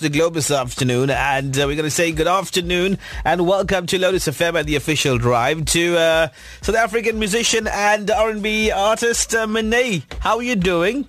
[0.00, 3.98] the globe this afternoon, and uh, we're going to say good afternoon and welcome to
[3.98, 6.28] Lotus FM at the official drive to uh,
[6.62, 10.02] South African musician and R&B artist uh, Menaii.
[10.20, 11.08] How are you doing?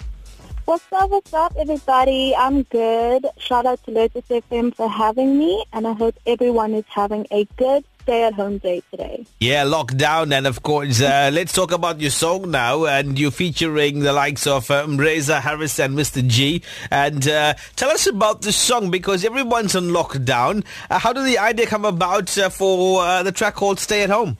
[0.65, 2.35] What's up, what's up, everybody?
[2.35, 3.25] I'm good.
[3.37, 7.45] Shout out to Lotus FM for having me, and I hope everyone is having a
[7.57, 9.25] good stay-at-home day today.
[9.39, 12.85] Yeah, lockdown, and of course, uh, let's talk about your song now.
[12.85, 16.25] And you're featuring the likes of um, Reza Harris and Mr.
[16.25, 16.61] G.
[16.91, 20.63] And uh, tell us about the song because everyone's on lockdown.
[20.89, 24.11] Uh, how did the idea come about uh, for uh, the track called "Stay at
[24.11, 24.37] Home"?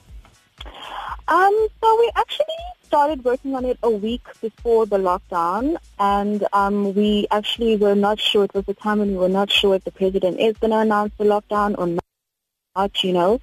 [1.28, 2.46] Um, so we actually
[2.84, 8.20] started working on it a week before the lockdown, and um, we actually were not
[8.20, 8.44] sure.
[8.44, 10.78] It was the time when we were not sure if the president is going to
[10.78, 13.02] announce the lockdown or not.
[13.02, 13.40] You know,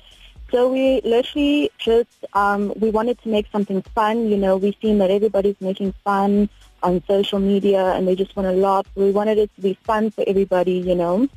[0.53, 4.29] so we literally just um, we wanted to make something fun.
[4.29, 6.47] You know, we've seen that everybody's making fun
[6.83, 8.85] on social media, and they just want to laugh.
[8.93, 10.73] We wanted it to be fun for everybody.
[10.73, 11.27] You know,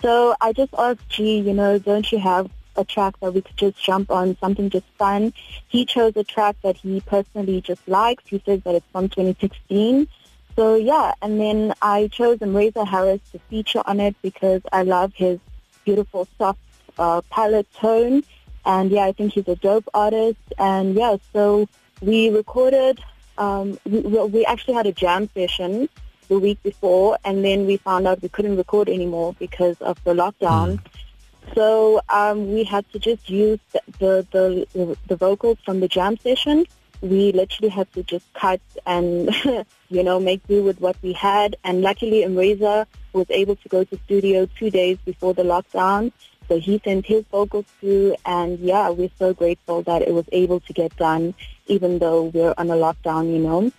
[0.00, 3.56] so I just asked G, you know, don't you have a track that we could
[3.56, 5.32] just jump on, something just fun.
[5.66, 8.22] He chose a track that he personally just likes.
[8.28, 10.06] He says that it's from 2016.
[10.54, 15.12] So yeah, and then I chose Reza Harris to feature on it because I love
[15.16, 15.40] his
[15.84, 16.60] beautiful soft
[17.00, 18.22] uh, palette tone.
[18.64, 20.40] And yeah, I think he's a dope artist.
[20.58, 21.68] And yeah, so
[22.00, 23.00] we recorded,
[23.38, 25.88] um, we, we actually had a jam session
[26.28, 30.14] the week before and then we found out we couldn't record anymore because of the
[30.14, 30.76] lockdown.
[30.76, 31.54] Mm.
[31.54, 36.16] So um, we had to just use the, the, the, the vocals from the jam
[36.18, 36.66] session.
[37.00, 39.34] We literally had to just cut and,
[39.88, 41.56] you know, make do with what we had.
[41.64, 46.12] And luckily, Mreyza was able to go to studio two days before the lockdown.
[46.50, 50.58] So he sent his vocals through, and yeah, we're so grateful that it was able
[50.58, 51.32] to get done,
[51.68, 53.70] even though we're on a lockdown, you know.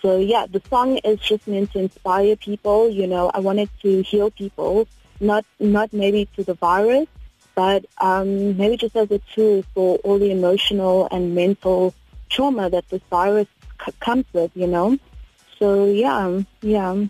[0.00, 2.88] So yeah, the song is just meant to inspire people.
[2.88, 4.88] You know, I wanted to heal people
[5.20, 7.08] not not maybe to the virus,
[7.54, 11.92] but um, maybe just as a tool for all the emotional and mental
[12.30, 13.48] trauma that this virus
[13.84, 14.98] c- comes with, you know.
[15.58, 17.04] So yeah, yeah.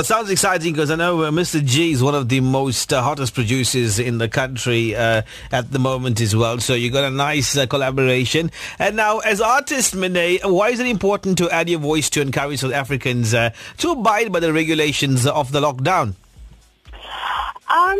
[0.00, 1.62] It sounds exciting because I know uh, Mr.
[1.62, 5.20] G is one of the most uh, hottest producers in the country uh,
[5.52, 6.58] at the moment as well.
[6.58, 8.50] So you got a nice uh, collaboration.
[8.78, 12.60] And now, as artist, Menaii, why is it important to add your voice to encourage
[12.60, 16.14] South Africans uh, to abide by the regulations of the lockdown?
[17.68, 17.99] Um,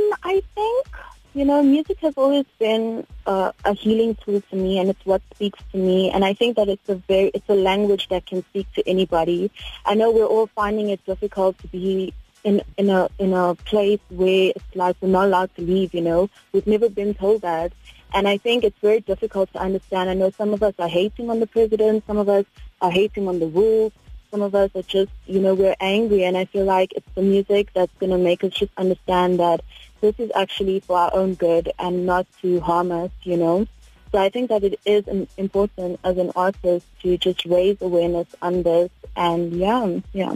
[1.34, 5.22] you know, music has always been uh, a healing tool to me, and it's what
[5.34, 6.10] speaks to me.
[6.10, 9.50] And I think that it's a very, it's a language that can speak to anybody.
[9.84, 14.00] I know we're all finding it difficult to be in in a in a place
[14.08, 15.94] where it's like we're not allowed to leave.
[15.94, 17.72] You know, we've never been told that,
[18.12, 20.10] and I think it's very difficult to understand.
[20.10, 22.44] I know some of us are hating on the president, some of us
[22.80, 23.92] are hating on the rules,
[24.30, 27.22] some of us are just, you know, we're angry, and I feel like it's the
[27.22, 29.60] music that's going to make us just understand that
[30.00, 33.66] this is actually for our own good and not to harm us, you know.
[34.12, 35.04] So I think that it is
[35.36, 40.34] important as an artist to just raise awareness on this, and yeah, yeah.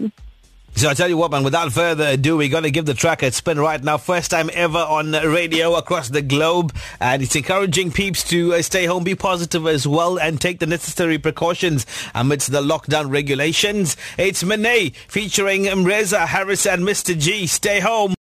[0.77, 3.23] So I tell you what, man, without further ado, we're going to give the track
[3.23, 3.97] a spin right now.
[3.97, 6.75] First time ever on radio across the globe.
[6.99, 10.67] And it's encouraging peeps to uh, stay home, be positive as well, and take the
[10.67, 13.97] necessary precautions amidst the lockdown regulations.
[14.19, 17.17] It's Menaii featuring Reza Harris and Mr.
[17.17, 17.47] G.
[17.47, 18.12] Stay home.